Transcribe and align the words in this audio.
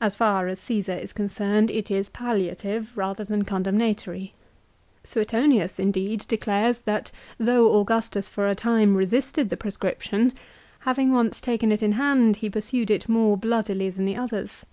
As 0.00 0.14
far 0.14 0.46
as 0.46 0.60
Csesar 0.60 1.02
is 1.02 1.12
concerned 1.12 1.68
it 1.68 1.90
is 1.90 2.08
palliative 2.08 2.96
rather 2.96 3.24
than 3.24 3.42
condemnatory. 3.44 4.34
Suetonius, 5.02 5.80
indeed, 5.80 6.24
declares 6.28 6.82
that 6.82 7.10
though 7.38 7.72
Augustus 7.80 8.28
for 8.28 8.46
a 8.46 8.54
time 8.54 8.94
resisted 8.94 9.48
the 9.48 9.56
pro 9.56 9.70
scription 9.70 10.32
having 10.86 11.10
once 11.10 11.40
taken 11.40 11.72
it 11.72 11.82
in 11.82 11.90
hand 11.98 12.36
he 12.36 12.48
pursued 12.48 12.88
it 12.88 13.08
more 13.08 13.36
bloodily 13.36 13.90
than 13.90 14.04
the 14.04 14.14
others. 14.14 14.64